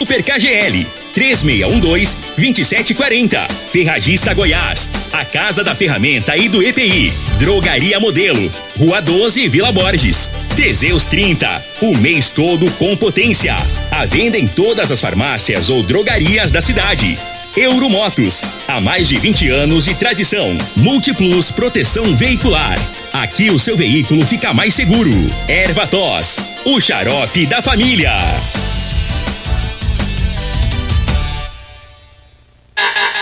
[0.00, 3.50] Super KGL 3612-2740.
[3.50, 4.92] Ferragista Goiás.
[5.12, 7.12] A Casa da Ferramenta e do EPI.
[7.40, 8.48] Drogaria Modelo.
[8.78, 10.30] Rua 12, Vila Borges.
[10.54, 11.60] Teseus 30.
[11.82, 13.56] O mês todo com potência.
[13.90, 17.18] A venda em todas as farmácias ou drogarias da cidade.
[17.56, 18.44] Euromotos.
[18.68, 20.56] Há mais de 20 anos de tradição.
[20.76, 22.78] Multiplus Proteção Veicular.
[23.12, 25.10] Aqui o seu veículo fica mais seguro.
[25.48, 26.36] Ervatos.
[26.64, 28.16] O xarope da família.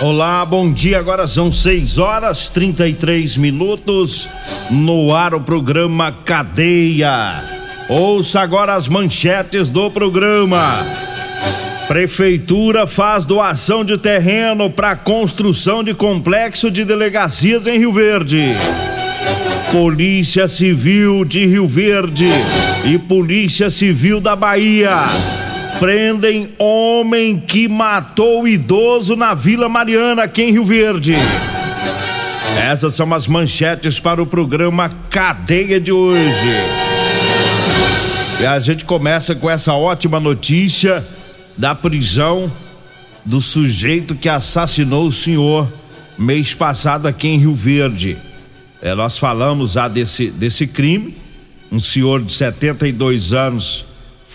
[0.00, 0.96] Olá, bom dia.
[1.00, 4.28] Agora são 6 horas 33 minutos.
[4.70, 7.42] No ar o programa Cadeia.
[7.88, 10.86] Ouça agora as manchetes do programa.
[11.88, 18.54] Prefeitura faz doação de terreno para construção de complexo de delegacias em Rio Verde.
[19.72, 22.28] Polícia Civil de Rio Verde
[22.84, 25.08] e Polícia Civil da Bahia
[25.78, 31.14] prendem homem que matou idoso na Vila Mariana, aqui em Rio Verde.
[32.60, 36.48] Essas são as manchetes para o programa Cadeia de hoje.
[38.40, 41.06] E a gente começa com essa ótima notícia
[41.56, 42.50] da prisão
[43.24, 45.68] do sujeito que assassinou o senhor
[46.18, 48.16] mês passado aqui em Rio Verde.
[48.82, 51.16] É, nós falamos já desse, desse crime.
[51.70, 53.84] Um senhor de 72 anos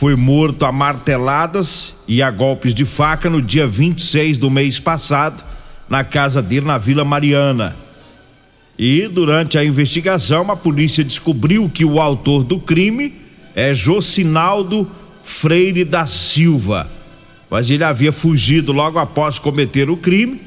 [0.03, 5.41] foi morto a marteladas e a golpes de faca no dia 26 do mês passado,
[5.87, 7.73] na casa dele na Vila Mariana.
[8.77, 13.15] E durante a investigação, a polícia descobriu que o autor do crime
[13.55, 14.91] é Jocinaldo
[15.23, 16.91] Freire da Silva.
[17.49, 20.41] Mas ele havia fugido logo após cometer o crime.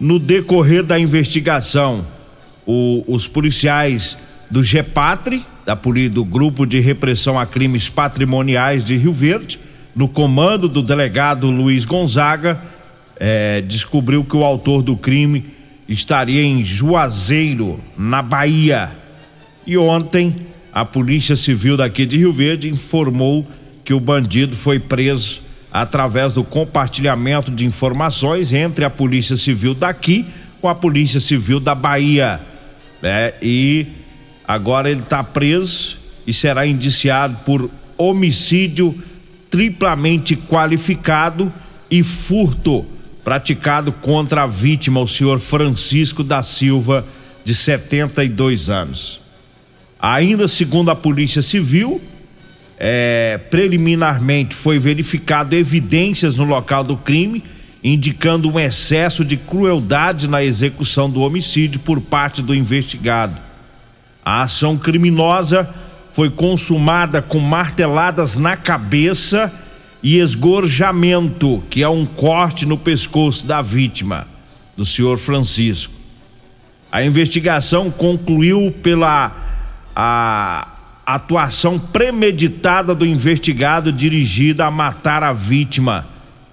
[0.00, 2.04] No decorrer da investigação,
[2.66, 4.18] o, os policiais
[4.50, 9.58] do GEPATRE da polícia do Grupo de Repressão a Crimes Patrimoniais de Rio Verde,
[9.96, 12.62] no comando do delegado Luiz Gonzaga,
[13.18, 15.44] é, descobriu que o autor do crime
[15.88, 18.92] estaria em Juazeiro, na Bahia.
[19.66, 20.36] E ontem,
[20.72, 23.44] a Polícia Civil daqui de Rio Verde informou
[23.84, 25.40] que o bandido foi preso
[25.72, 30.26] através do compartilhamento de informações entre a Polícia Civil daqui
[30.60, 32.40] com a Polícia Civil da Bahia.
[33.02, 33.32] Né?
[33.42, 33.86] E
[34.46, 38.94] Agora ele está preso e será indiciado por homicídio
[39.50, 41.52] triplamente qualificado
[41.90, 42.84] e furto
[43.24, 47.04] praticado contra a vítima, o senhor Francisco da Silva,
[47.44, 49.20] de 72 anos.
[49.98, 52.00] Ainda segundo a Polícia Civil,
[52.78, 57.42] é, preliminarmente foi verificado evidências no local do crime,
[57.82, 63.45] indicando um excesso de crueldade na execução do homicídio por parte do investigado.
[64.26, 65.72] A ação criminosa
[66.12, 69.54] foi consumada com marteladas na cabeça
[70.02, 74.26] e esgorjamento, que é um corte no pescoço da vítima,
[74.76, 75.92] do senhor Francisco.
[76.90, 79.30] A investigação concluiu pela
[79.94, 80.72] a
[81.06, 86.04] atuação premeditada do investigado dirigida a matar a vítima,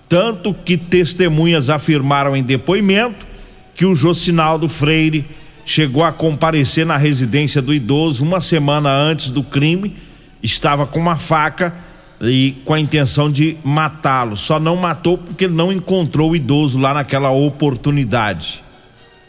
[0.08, 3.26] tanto que testemunhas afirmaram em depoimento
[3.74, 5.26] que o Jocinaldo Freire
[5.66, 9.96] chegou a comparecer na residência do idoso uma semana antes do crime,
[10.42, 11.74] estava com uma faca
[12.22, 14.36] e com a intenção de matá-lo.
[14.36, 18.64] Só não matou porque ele não encontrou o idoso lá naquela oportunidade.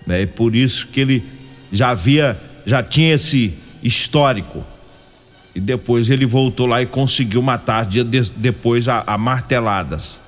[0.08, 1.24] É por isso que ele
[1.72, 4.64] já havia, já tinha esse histórico.
[5.54, 10.20] E depois ele voltou lá e conseguiu matar dia de, depois a, a marteladas.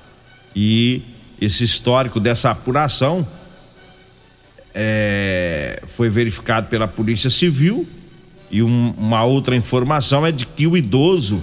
[0.55, 1.01] E
[1.39, 3.27] esse histórico dessa apuração
[4.79, 7.87] é, foi verificado pela Polícia Civil
[8.51, 11.41] e um, uma outra informação é de que o idoso,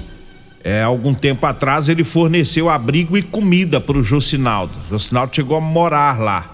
[0.63, 4.79] é, algum tempo atrás, ele forneceu abrigo e comida para o Jocinaldo.
[4.87, 6.49] O Jocinaldo chegou a morar lá.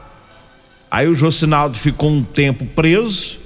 [0.90, 3.38] Aí o Jocinaldo ficou um tempo preso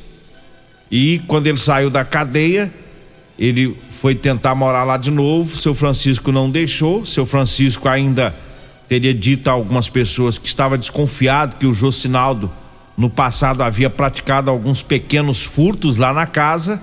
[0.89, 2.73] e quando ele saiu da cadeia,
[3.37, 5.57] ele foi tentar morar lá de novo.
[5.57, 7.05] Seu Francisco não deixou.
[7.05, 8.33] Seu Francisco ainda
[8.89, 12.49] teria dito a algumas pessoas que estava desconfiado que o Jocinaldo
[12.97, 16.81] no passado havia praticado alguns pequenos furtos lá na casa.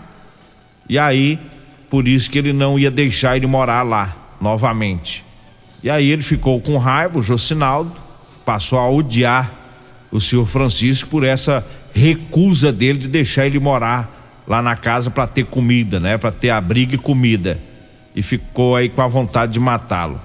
[0.90, 1.40] E aí
[1.92, 5.26] por isso que ele não ia deixar ele morar lá novamente.
[5.84, 7.92] E aí ele ficou com raiva, o Jocinaldo,
[8.46, 9.52] passou a odiar
[10.10, 15.28] o senhor Francisco por essa recusa dele de deixar ele morar lá na casa para
[15.28, 16.18] ter comida, né?
[16.18, 17.60] Para ter abrigo e comida.
[18.16, 20.20] E ficou aí com a vontade de matá-lo.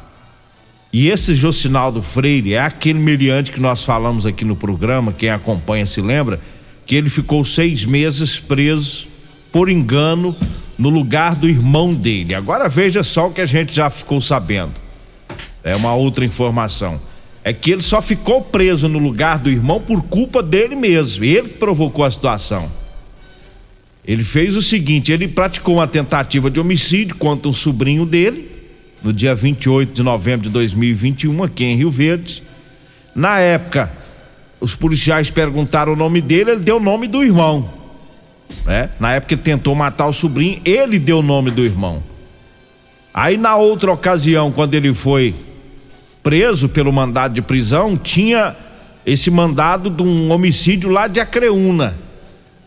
[0.92, 5.84] E esse Jocinaldo Freire é aquele meliante que nós falamos aqui no programa, quem acompanha
[5.84, 6.40] se lembra,
[6.86, 9.08] que ele ficou seis meses preso
[9.52, 10.34] por engano
[10.78, 12.34] no lugar do irmão dele.
[12.34, 14.72] Agora veja só o que a gente já ficou sabendo.
[15.64, 17.00] É uma outra informação.
[17.42, 21.24] É que ele só ficou preso no lugar do irmão por culpa dele mesmo.
[21.24, 22.70] Ele que provocou a situação.
[24.06, 28.50] Ele fez o seguinte: ele praticou uma tentativa de homicídio contra um sobrinho dele,
[29.02, 32.42] no dia 28 de novembro de 2021, aqui em Rio Verde.
[33.14, 33.90] Na época,
[34.60, 37.72] os policiais perguntaram o nome dele, ele deu o nome do irmão.
[38.64, 38.90] Né?
[38.98, 42.02] Na época ele tentou matar o sobrinho, ele deu o nome do irmão.
[43.12, 45.34] Aí na outra ocasião, quando ele foi
[46.22, 48.54] preso pelo mandado de prisão, tinha
[49.06, 51.96] esse mandado de um homicídio lá de Acreúna.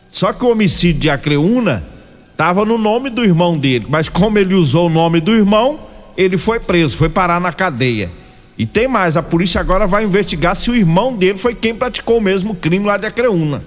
[0.10, 1.84] Só que o homicídio de Acreúna
[2.32, 5.89] estava no nome do irmão dele, mas como ele usou o nome do irmão,
[6.20, 8.10] ele foi preso, foi parar na cadeia.
[8.58, 12.18] E tem mais, a polícia agora vai investigar se o irmão dele foi quem praticou
[12.18, 13.64] o mesmo crime lá de Acreúna.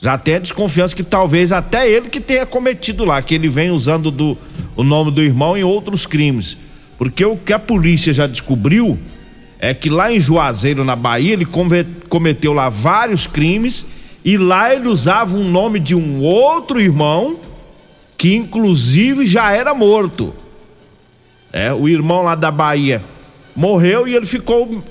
[0.00, 3.70] Já tem a desconfiança que talvez até ele que tenha cometido lá, que ele vem
[3.70, 4.36] usando do,
[4.74, 6.58] o nome do irmão em outros crimes.
[6.98, 8.98] Porque o que a polícia já descobriu
[9.60, 11.46] é que lá em Juazeiro, na Bahia, ele
[12.08, 13.86] cometeu lá vários crimes
[14.24, 17.38] e lá ele usava um nome de um outro irmão
[18.18, 20.34] que inclusive já era morto.
[21.52, 23.02] É, o irmão lá da Bahia
[23.54, 24.82] morreu e ele ficou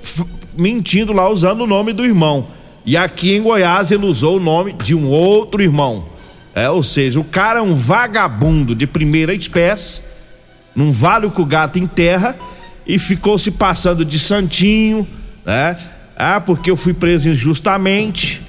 [0.56, 2.48] mentindo lá usando o nome do irmão.
[2.86, 6.06] E aqui em Goiás ele usou o nome de um outro irmão.
[6.54, 10.02] É, ou seja, o cara é um vagabundo de primeira espécie,
[10.76, 12.36] não vale o que o gato enterra
[12.86, 15.08] e ficou se passando de santinho,
[15.46, 15.78] né?
[16.16, 18.42] Ah, porque eu fui preso injustamente,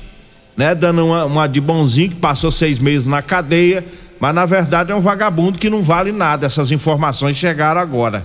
[0.56, 0.74] né?
[0.74, 3.84] Dando uma, uma de bonzinho que passou seis meses na cadeia,
[4.22, 6.46] mas na verdade é um vagabundo que não vale nada.
[6.46, 8.24] Essas informações chegaram agora,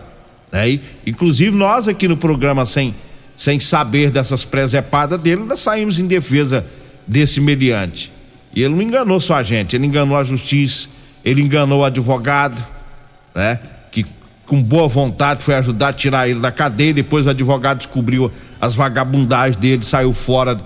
[0.52, 0.70] né?
[0.70, 2.94] E, inclusive nós aqui no programa sem
[3.36, 6.64] sem saber dessas presepadas dele, nós saímos em defesa
[7.08, 8.12] desse meliante.
[8.54, 10.88] E ele não enganou só a gente, ele enganou a justiça,
[11.26, 12.64] ele enganou o advogado,
[13.34, 13.60] né?
[13.92, 14.06] Que
[14.46, 16.94] com boa vontade foi ajudar a tirar ele da cadeia.
[16.94, 20.60] Depois o advogado descobriu as vagabundagens dele, saiu fora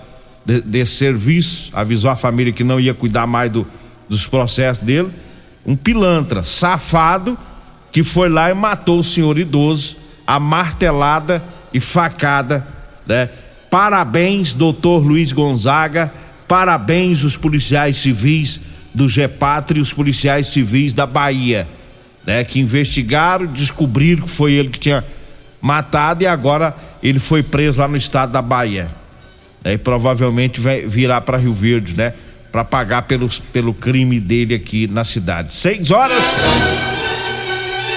[0.46, 3.66] de, desse serviço, avisou a família que não ia cuidar mais do,
[4.12, 5.10] dos processos dele.
[5.66, 7.38] Um pilantra, safado,
[7.94, 9.96] que foi lá e matou o senhor idoso,
[10.28, 11.42] a martelada
[11.74, 12.68] e facada,
[13.08, 13.30] né?
[13.70, 16.12] Parabéns, doutor Luiz Gonzaga,
[16.46, 18.60] parabéns os policiais civis
[18.94, 21.66] do GEPATRI e os policiais civis da Bahia,
[22.26, 22.44] né?
[22.44, 25.06] Que investigaram, descobriram que foi ele que tinha
[25.62, 28.90] matado e agora ele foi preso lá no estado da Bahia.
[29.64, 29.74] Né?
[29.74, 32.14] E provavelmente vai virar para Rio Verde, né?
[32.52, 35.54] Para pagar pelos, pelo crime dele aqui na cidade.
[35.54, 36.22] Seis horas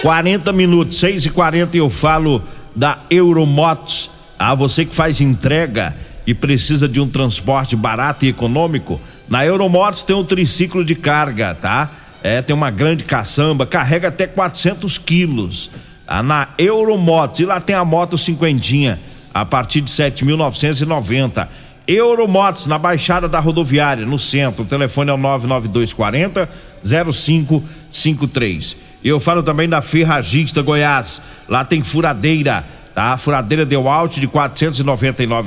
[0.05, 2.43] 40 minutos, seis e quarenta eu falo
[2.77, 4.11] da Euromotos.
[4.39, 5.97] A você que faz entrega
[6.27, 11.55] e precisa de um transporte barato e econômico, na Euromotos tem um triciclo de carga,
[11.55, 11.91] tá?
[12.23, 15.71] É, tem uma grande caçamba, carrega até 400 quilos.
[16.07, 16.23] Tá?
[16.23, 18.99] Na Euromotos, e lá tem a moto cinquentinha,
[19.33, 21.49] a partir de 7.990.
[21.87, 24.65] Euromotos, na Baixada da Rodoviária, no centro.
[24.65, 26.49] O telefone é o 99240
[26.83, 28.77] 0553.
[29.05, 31.21] Eu falo também da Ferragista Goiás.
[31.47, 32.65] Lá tem furadeira,
[32.95, 33.13] tá?
[33.13, 34.33] A furadeira deu alto de R$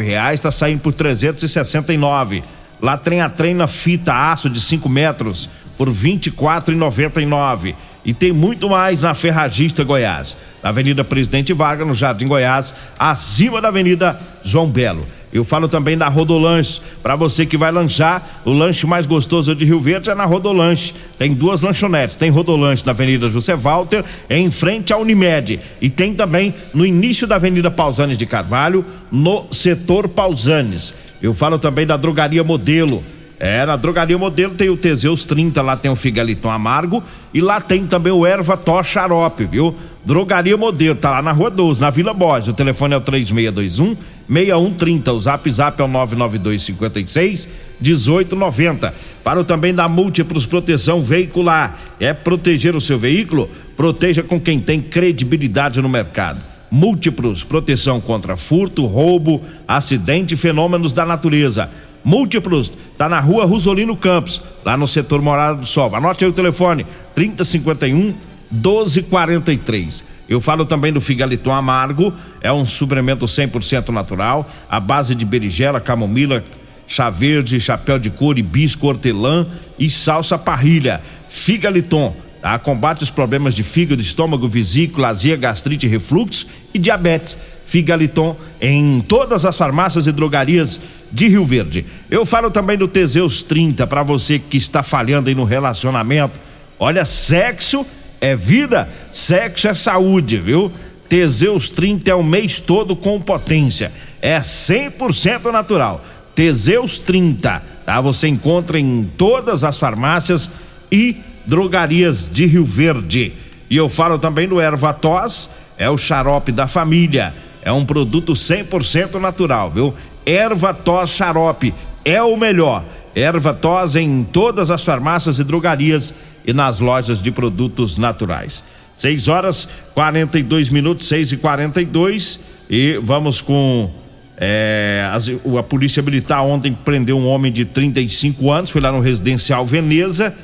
[0.04, 2.44] reais, tá saindo por 369.
[2.80, 7.74] Lá tem a treina fita aço de 5 metros por R$ 24,99.
[8.06, 10.38] E tem muito mais na Ferragista Goiás.
[10.62, 15.06] Na Avenida Presidente Vargas, no Jardim Goiás, acima da Avenida João Belo.
[15.32, 16.80] Eu falo também da Rodolanche.
[17.04, 20.94] Para você que vai lanchar, o lanche mais gostoso de Rio Verde é na Rodolanche.
[21.18, 22.16] Tem duas lanchonetes.
[22.16, 25.60] Tem Rodolanche na Avenida José Walter, em frente à Unimed.
[25.82, 30.94] E tem também no início da Avenida Pausanes de Carvalho, no setor Pausanes.
[31.22, 33.04] Eu falo também da Drogaria Modelo.
[33.40, 37.62] É, na Drogaria Modelo tem o Teseus 30, lá tem o Figaliton Amargo e lá
[37.62, 39.76] tem também o Erva Tó Xarope, viu?
[40.04, 42.50] Drogaria Modelo, tá lá na Rua 12, na Vila Borges.
[42.50, 43.96] O telefone é o 3621
[44.28, 45.14] 6130.
[45.14, 48.94] O Zap Zap é o 992 56 1890.
[49.24, 51.78] Para o também da Múltiplos Proteção Veicular.
[52.00, 53.50] É proteger o seu veículo?
[53.76, 56.40] Proteja com quem tem credibilidade no mercado.
[56.72, 61.70] Múltiplos proteção contra furto, roubo, acidente e fenômenos da natureza.
[62.08, 65.94] Múltiplos, tá na rua Rosolino Campos, lá no setor Morada do Sol.
[65.94, 68.14] Anote aí o telefone: 3051
[68.50, 70.06] 1243.
[70.30, 75.82] Eu falo também do figaliton amargo, é um suplemento 100% natural, à base de berigela,
[75.82, 76.46] camomila,
[76.88, 79.46] chá verde, chapéu de couro, hibisco, hortelã
[79.78, 81.02] e salsa parrilha.
[81.28, 82.58] Figaliton, tá?
[82.58, 87.38] Combate os problemas de fígado, estômago, vesícula, azia, gastrite, refluxo e diabetes.
[87.66, 90.80] Figaliton em todas as farmácias e drogarias
[91.12, 91.86] de Rio Verde.
[92.10, 96.40] Eu falo também do Teseus 30 para você que está falhando aí no relacionamento.
[96.80, 97.86] Olha, sexo
[98.20, 100.72] é vida, sexo é saúde, viu?
[101.08, 103.92] Teseus 30 é o mês todo com potência.
[104.22, 106.04] É 100% natural.
[106.36, 108.02] Teseus 30, tá?
[108.02, 110.50] Você encontra em todas as farmácias
[110.92, 113.34] e drogarias de Rio Verde.
[113.70, 117.34] E eu falo também do erva tos, é o xarope da família.
[117.62, 119.94] É um produto 100% natural, viu?
[120.28, 122.84] Erva tos xarope é o melhor.
[123.16, 126.14] Erva tos em todas as farmácias e drogarias
[126.46, 128.62] e nas lojas de produtos naturais.
[128.98, 133.90] 6 horas 42 minutos, 6 e 42 e vamos com
[134.36, 139.00] é, as, a polícia militar ontem prendeu um homem de 35 anos, foi lá no
[139.00, 140.36] residencial Veneza.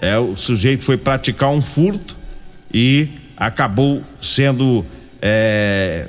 [0.00, 2.16] É, o sujeito foi praticar um furto
[2.72, 4.84] e acabou sendo
[5.20, 6.06] é,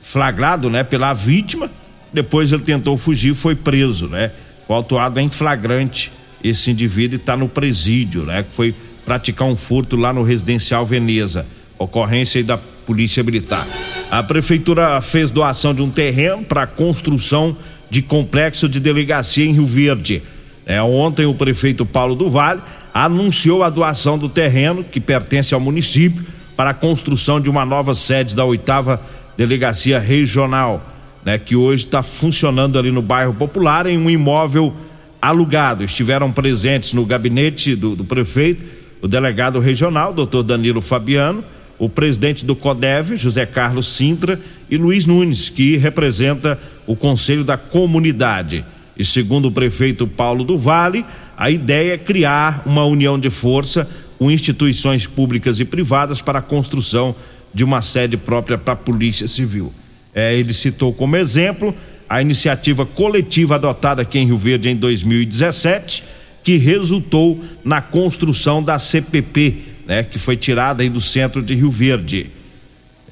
[0.00, 1.68] flagrado, né, pela vítima.
[2.12, 4.30] Depois ele tentou fugir, foi preso, né?
[4.66, 6.10] Foi autuado em flagrante
[6.42, 8.42] esse indivíduo está no presídio, né?
[8.42, 11.46] Que foi praticar um furto lá no residencial Veneza.
[11.78, 13.66] Ocorrência da Polícia Militar.
[14.10, 17.56] A prefeitura fez doação de um terreno para construção
[17.90, 20.22] de complexo de delegacia em Rio Verde.
[20.64, 22.60] É, ontem o prefeito Paulo do Vale
[22.92, 26.24] anunciou a doação do terreno que pertence ao município
[26.56, 29.00] para a construção de uma nova sede da oitava
[29.36, 30.82] delegacia regional,
[31.26, 34.72] né, que hoje está funcionando ali no bairro Popular em um imóvel
[35.20, 35.82] alugado.
[35.82, 38.62] Estiveram presentes no gabinete do, do prefeito
[39.02, 41.42] o delegado regional, doutor Danilo Fabiano,
[41.78, 44.40] o presidente do CODEV, José Carlos Sintra,
[44.70, 48.64] e Luiz Nunes, que representa o Conselho da Comunidade.
[48.96, 51.04] E segundo o prefeito Paulo do Vale,
[51.36, 56.42] a ideia é criar uma união de força com instituições públicas e privadas para a
[56.42, 57.14] construção
[57.52, 59.72] de uma sede própria para a Polícia Civil.
[60.18, 61.76] É, ele citou como exemplo
[62.08, 66.02] a iniciativa coletiva adotada aqui em Rio Verde em 2017
[66.42, 71.70] que resultou na construção da CPP, né, que foi tirada aí do centro de Rio
[71.70, 72.30] Verde.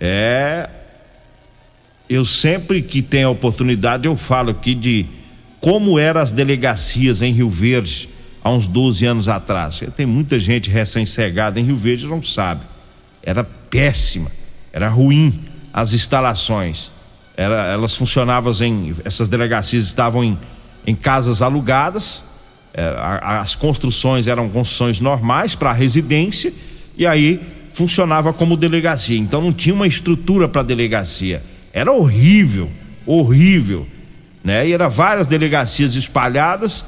[0.01, 0.71] É
[2.09, 5.07] eu sempre que tenho a oportunidade eu falo aqui de
[5.61, 8.09] como eram as delegacias em Rio Verde
[8.43, 9.83] há uns 12 anos atrás.
[9.95, 12.63] Tem muita gente recém-cegada em Rio Verde não sabe.
[13.23, 14.31] Era péssima,
[14.73, 16.94] era ruim as instalações.
[17.37, 20.39] Era, elas funcionavam em essas delegacias estavam em,
[20.87, 22.23] em casas alugadas
[22.77, 26.53] é, as construções eram construções normais para residência
[26.99, 27.41] e aí
[27.73, 29.17] funcionava como delegacia.
[29.17, 31.41] Então não tinha uma estrutura para delegacia.
[31.73, 32.69] Era horrível,
[33.07, 33.87] horrível,
[34.43, 34.67] né?
[34.67, 36.85] E era várias delegacias espalhadas.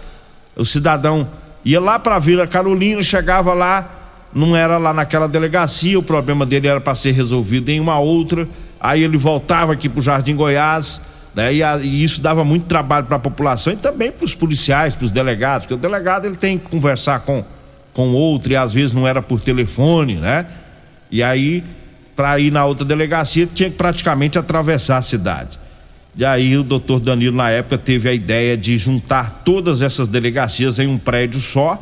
[0.57, 1.29] O cidadão
[1.65, 6.45] ia lá para a Vila Carolina, chegava lá, não era lá naquela delegacia, o problema
[6.45, 8.49] dele era para ser resolvido em uma outra.
[8.81, 11.01] Aí ele voltava aqui para o Jardim Goiás
[11.37, 11.53] né?
[11.53, 14.97] E, a, e, isso dava muito trabalho para a população e também para os policiais,
[14.97, 17.45] para os delegados, porque o delegado ele tem que conversar com
[17.93, 20.47] com outro e às vezes não era por telefone, né?
[21.11, 21.63] E aí
[22.15, 25.59] para ir na outra delegacia tinha que praticamente atravessar a cidade.
[26.15, 30.79] E aí o doutor Danilo na época teve a ideia de juntar todas essas delegacias
[30.79, 31.79] em um prédio só,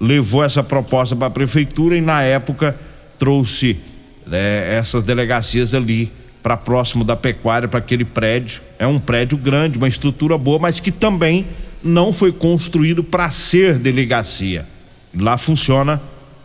[0.00, 2.74] levou essa proposta para a prefeitura e na época
[3.18, 3.78] trouxe
[4.26, 6.10] né, essas delegacias ali
[6.42, 8.62] para próximo da pecuária, para aquele prédio.
[8.78, 11.46] É um prédio grande, uma estrutura boa, mas que também
[11.82, 14.66] não foi construído para ser delegacia.
[15.14, 16.00] Lá funciona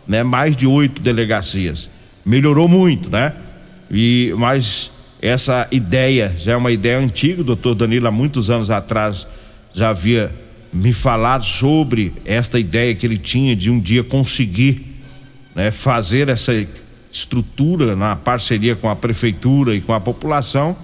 [0.06, 1.88] né, mais de oito delegacias.
[2.24, 3.32] Melhorou muito, né?
[3.90, 4.90] E, mas
[5.22, 9.26] essa ideia já é uma ideia antiga, o doutor Danilo, há muitos anos atrás,
[9.72, 10.32] já havia
[10.72, 14.82] me falado sobre esta ideia que ele tinha de um dia conseguir
[15.54, 16.52] né, fazer essa
[17.16, 20.76] estrutura na parceria com a prefeitura e com a população.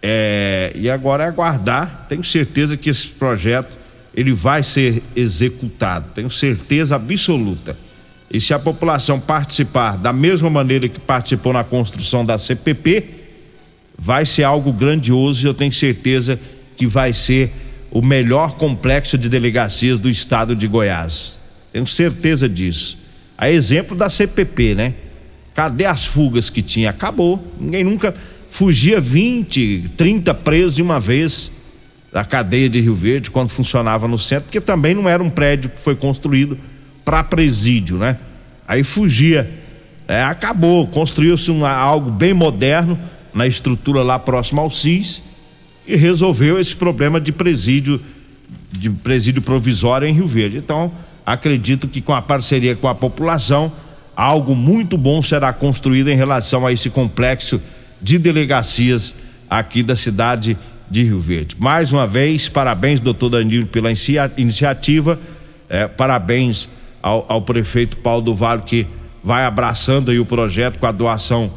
[0.00, 2.06] É, e agora é aguardar.
[2.08, 3.78] Tenho certeza que esse projeto
[4.14, 6.06] ele vai ser executado.
[6.14, 7.76] Tenho certeza absoluta.
[8.30, 13.04] E se a população participar da mesma maneira que participou na construção da CPP,
[13.98, 16.38] vai ser algo grandioso e eu tenho certeza
[16.76, 17.50] que vai ser
[17.90, 21.38] o melhor complexo de delegacias do estado de Goiás.
[21.72, 22.98] Tenho certeza disso.
[23.36, 24.94] A exemplo da CPP, né?
[25.58, 26.90] Cadê as fugas que tinha?
[26.90, 27.44] Acabou.
[27.58, 28.14] Ninguém nunca
[28.48, 31.50] fugia 20, 30 presos de uma vez
[32.12, 35.68] da cadeia de Rio Verde quando funcionava no centro, porque também não era um prédio
[35.70, 36.56] que foi construído
[37.04, 38.18] para presídio, né?
[38.68, 39.50] Aí fugia
[40.06, 42.96] é, acabou, construiu-se algo bem moderno
[43.34, 45.24] na estrutura lá próximo ao CIS
[45.88, 48.00] e resolveu esse problema de presídio
[48.70, 50.58] de presídio provisório em Rio Verde.
[50.58, 50.92] Então,
[51.26, 53.72] acredito que com a parceria com a população,
[54.18, 57.62] algo muito bom será construído em relação a esse complexo
[58.02, 59.14] de delegacias
[59.48, 60.58] aqui da cidade
[60.90, 61.54] de Rio Verde.
[61.56, 63.90] Mais uma vez, parabéns, doutor Danilo, pela
[64.36, 65.20] iniciativa,
[65.68, 66.68] é, parabéns
[67.00, 68.88] ao, ao, prefeito Paulo do Vale que
[69.22, 71.48] vai abraçando aí o projeto com a doação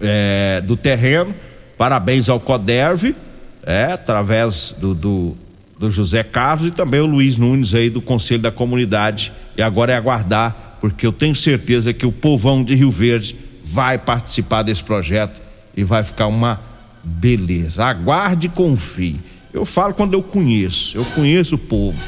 [0.00, 1.34] é, do terreno.
[1.76, 3.16] Parabéns ao Coderve,
[3.64, 5.36] é, através do, do,
[5.76, 9.32] do, José Carlos e também o Luiz Nunes aí do Conselho da Comunidade.
[9.56, 13.98] E agora é aguardar, porque eu tenho certeza que o povão de Rio Verde vai
[13.98, 15.40] participar desse projeto
[15.76, 16.60] e vai ficar uma
[17.02, 17.84] beleza.
[17.84, 19.16] Aguarde e confie.
[19.52, 21.98] Eu falo quando eu conheço, eu conheço o povo.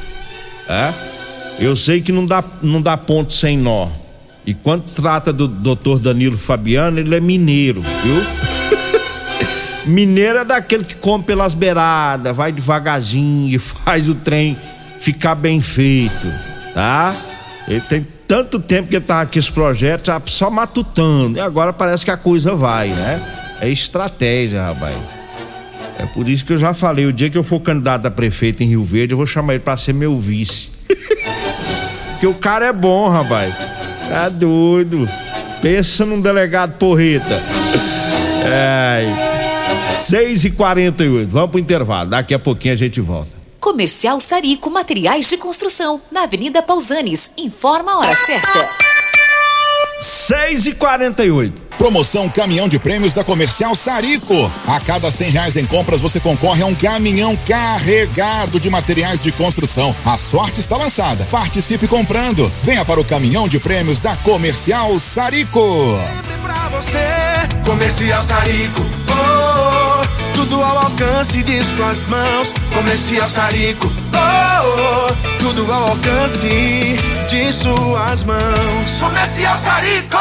[0.68, 0.92] É?
[1.58, 3.88] Eu sei que não dá, não dá ponto sem nó.
[4.44, 8.22] E quando trata do doutor Danilo Fabiano, ele é mineiro, viu?
[9.86, 14.56] Mineiro é daquele que come pelas beiradas, vai devagarzinho, faz o trem
[14.98, 16.32] ficar bem feito,
[16.72, 17.14] tá?
[17.66, 21.38] Ele tem tanto tempo que tá aqui esse projeto, tá só matutando.
[21.38, 23.20] E agora parece que a coisa vai, né?
[23.60, 24.96] É estratégia, rapaz.
[25.98, 28.62] É por isso que eu já falei, o dia que eu for candidato a prefeito
[28.62, 30.70] em Rio Verde, eu vou chamar ele para ser meu vice.
[32.12, 33.54] Porque o cara é bom, rapaz.
[34.08, 35.08] Tá doido.
[35.60, 37.42] Pensa num delegado porreta.
[38.44, 39.06] É.
[39.78, 42.10] 6 e 48 Vamos pro intervalo.
[42.10, 43.41] Daqui a pouquinho a gente volta.
[43.72, 47.32] Comercial Sarico Materiais de Construção, na Avenida Pausanes.
[47.38, 48.68] Informa a hora certa.
[49.98, 54.34] 6 e 48 Promoção Caminhão de Prêmios da Comercial Sarico.
[54.68, 59.32] A cada cem reais em compras você concorre a um caminhão carregado de materiais de
[59.32, 59.96] construção.
[60.04, 61.26] A sorte está lançada.
[61.30, 62.52] Participe comprando.
[62.62, 65.60] Venha para o Caminhão de Prêmios da Comercial Sarico.
[66.14, 66.98] Sempre pra você,
[67.64, 68.82] Comercial Sarico.
[69.08, 69.71] Oh, oh,
[70.34, 72.52] tudo ao alcance de suas mãos.
[72.74, 73.90] Comercial Sarico.
[74.14, 76.96] Oh, oh, tudo ao alcance
[77.28, 78.98] de suas mãos.
[79.00, 80.16] Comercial Sarico.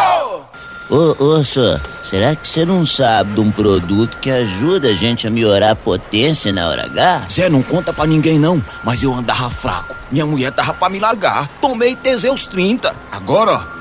[0.89, 5.25] Ô, ô, senhor, será que você não sabe de um produto que ajuda a gente
[5.25, 7.27] a melhorar a potência na hora H?
[7.31, 9.95] Zé, não conta pra ninguém não, mas eu andava fraco.
[10.11, 11.49] Minha mulher tava pra me largar.
[11.61, 12.93] Tomei Teseus 30.
[13.09, 13.80] Agora, ó.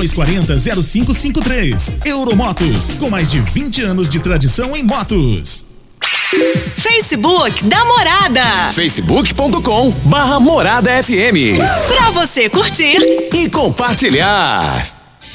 [0.00, 1.94] 3240 0553.
[2.04, 5.66] Euromotos, com mais de 20 anos de tradição em motos.
[6.00, 8.72] Facebook da Morada.
[8.72, 11.58] Facebook.com barra Morada FM.
[11.88, 12.98] Pra você curtir
[13.34, 14.99] e compartilhar.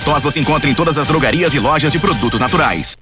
[0.00, 2.96] tos você encontra em todas as drogarias e lojas de produtos naturais.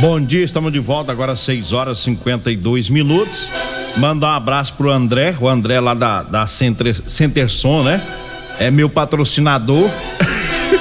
[0.00, 3.50] Bom dia, estamos de volta agora às 6 horas e 52 minutos.
[3.96, 8.00] Mandar um abraço pro André, o André lá da, da Center, Centerson, né?
[8.60, 9.90] É meu patrocinador.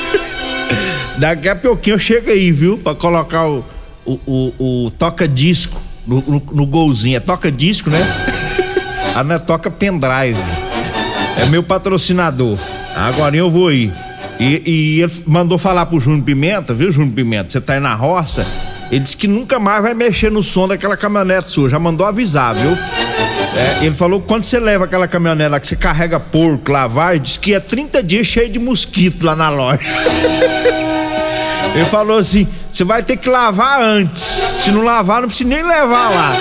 [1.18, 2.78] Daqui a pouquinho eu chego aí, viu?
[2.78, 3.66] Pra colocar o,
[4.06, 7.18] o, o, o toca-disco no, no, no, golzinho.
[7.18, 8.00] É toca-disco, né?
[9.20, 10.40] Ah, não é toca pendrive.
[11.38, 12.58] É meu patrocinador.
[12.96, 13.94] Agora eu vou ir.
[14.40, 17.50] E, e ele mandou falar pro Júnior Pimenta, viu, Júnior Pimenta?
[17.50, 18.46] Você tá aí na roça
[18.90, 21.70] ele disse que nunca mais vai mexer no som daquela caminhonete sua.
[21.70, 22.72] Já mandou avisar, viu?
[22.72, 27.20] É, ele falou que quando você leva aquela caminhonete lá que você carrega porco, lavar,
[27.20, 29.82] diz que é 30 dias cheio de mosquito lá na loja.
[31.76, 34.42] ele falou assim: você vai ter que lavar antes.
[34.60, 36.34] Se não lavar, não precisa nem levar lá.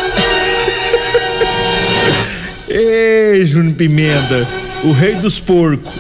[2.79, 4.47] Ei, Júnior Pimenta,
[4.85, 5.91] o rei dos porcos.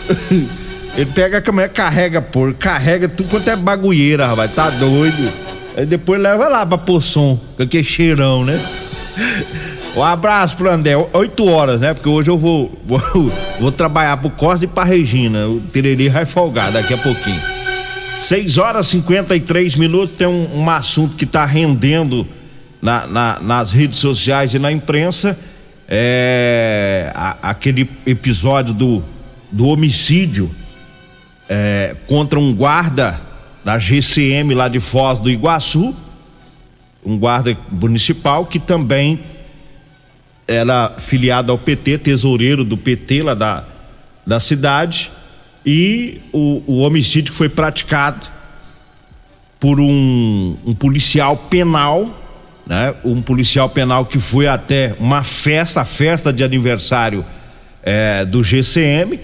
[0.95, 4.53] Ele pega a caminhonete, carrega porco, carrega tudo quanto é bagulheira, rapaz.
[4.53, 5.33] Tá doido.
[5.75, 8.61] Aí depois leva lá pra Poçom, com aquele cheirão, né?
[9.97, 11.95] Um abraço pro André, 8 horas, né?
[11.95, 13.01] Porque hoje eu vou, vou,
[13.59, 15.49] vou trabalhar pro Costa e pra Regina.
[15.49, 17.41] O Tereri vai folgar daqui a pouquinho.
[18.19, 20.13] 6 horas e 53 minutos.
[20.13, 22.27] Tem um, um assunto que tá rendendo
[22.83, 25.39] na, na, nas redes sociais e na imprensa.
[25.89, 29.03] É a, aquele episódio do,
[29.53, 30.51] do homicídio
[31.49, 33.21] é, contra um guarda
[33.65, 35.95] da GCM lá de Foz do Iguaçu,
[37.05, 39.21] um guarda municipal que também
[40.47, 43.65] era filiado ao PT, tesoureiro do PT lá da,
[44.27, 45.11] da cidade,
[45.65, 48.29] e o, o homicídio foi praticado
[49.59, 52.09] por um, um policial penal,
[52.67, 52.95] né?
[53.05, 57.25] Um policial penal que foi até uma festa, a festa de aniversário
[57.83, 59.19] é, do GCM,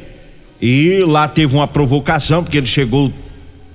[0.61, 3.13] e lá teve uma provocação, porque ele chegou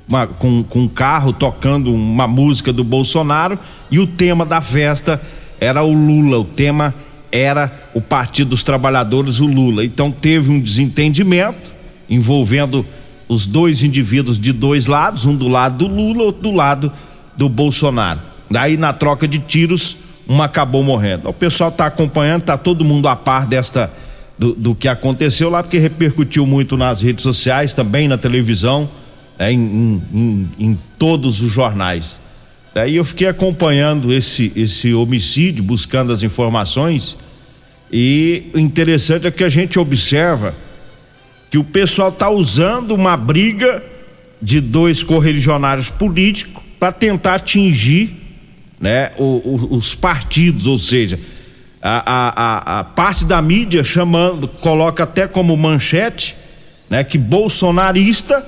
[0.07, 3.59] uma, com, com um carro tocando uma música do Bolsonaro
[3.91, 5.21] e o tema da festa
[5.59, 6.93] era o Lula, o tema
[7.29, 9.83] era o Partido dos Trabalhadores, o Lula.
[9.83, 11.73] Então teve um desentendimento
[12.09, 12.85] envolvendo
[13.27, 16.91] os dois indivíduos de dois lados, um do lado do Lula, outro do lado
[17.35, 18.21] do Bolsonaro.
[18.49, 21.29] Daí na troca de tiros, um acabou morrendo.
[21.29, 23.91] O pessoal está acompanhando, está todo mundo a par desta
[24.37, 28.89] do, do que aconteceu lá, porque repercutiu muito nas redes sociais, também na televisão
[29.37, 32.21] né, em, em, em, todos os jornais.
[32.73, 37.17] Daí eu fiquei acompanhando esse, esse homicídio, buscando as informações,
[37.91, 40.53] e o interessante é que a gente observa
[41.49, 43.81] que o pessoal está usando uma briga
[44.41, 48.26] de dois correligionários políticos para tentar atingir
[48.79, 51.19] né, os partidos, ou seja,
[51.81, 56.35] a, a, a, parte da mídia chamando, coloca até como manchete,
[56.89, 58.45] né, que bolsonarista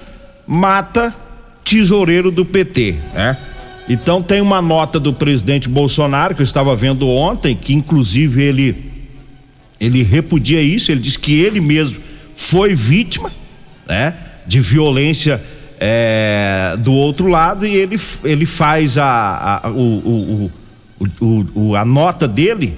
[0.47, 1.13] mata
[1.63, 3.37] tesoureiro do PT, né?
[3.87, 8.89] Então tem uma nota do presidente Bolsonaro que eu estava vendo ontem, que inclusive ele
[9.79, 11.99] ele repudia isso, ele diz que ele mesmo
[12.35, 13.31] foi vítima,
[13.87, 14.13] né,
[14.45, 15.41] de violência
[15.79, 20.51] é, do outro lado e ele ele faz a, a o,
[21.19, 22.75] o, o, a nota dele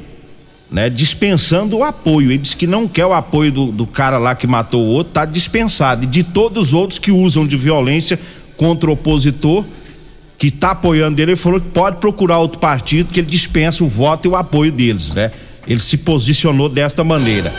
[0.72, 2.32] né, dispensando o apoio.
[2.32, 5.14] Ele diz que não quer o apoio do, do cara lá que matou o outro,
[5.14, 6.04] tá dispensado.
[6.06, 8.18] E de todos os outros que usam de violência
[8.56, 9.66] contra o opositor,
[10.38, 13.88] que está apoiando ele, ele falou que pode procurar outro partido que ele dispensa o
[13.88, 15.32] voto e o apoio deles, né?
[15.68, 17.54] Ele se posicionou desta maneira.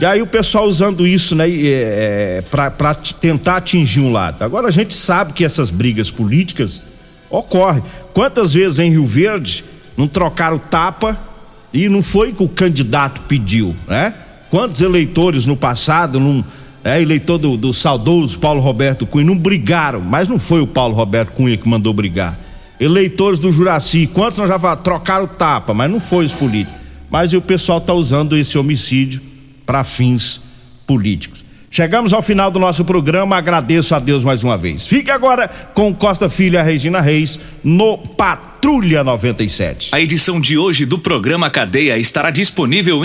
[0.00, 4.42] E aí o pessoal usando isso, né, é, é para tentar atingir um lado.
[4.42, 6.82] Agora a gente sabe que essas brigas políticas
[7.30, 7.82] ocorrem.
[8.12, 9.64] Quantas vezes em Rio Verde
[9.96, 11.18] não trocaram tapa
[11.72, 14.14] e não foi que o candidato pediu, né?
[14.50, 16.42] Quantos eleitores no passado, num,
[16.84, 20.94] é, eleitor do, do saudoso Paulo Roberto Cunha, não brigaram, mas não foi o Paulo
[20.94, 22.38] Roberto Cunha que mandou brigar.
[22.78, 26.80] Eleitores do Juraci, quantos nós já falamos, trocaram tapa, mas não foi os políticos.
[27.08, 29.33] Mas o pessoal está usando esse homicídio
[29.66, 30.40] para fins
[30.86, 31.44] políticos.
[31.74, 34.86] Chegamos ao final do nosso programa, agradeço a Deus mais uma vez.
[34.86, 39.88] Fique agora com Costa Filha Regina Reis no Patrulha 97.
[39.90, 43.02] A edição de hoje do programa Cadeia estará disponível em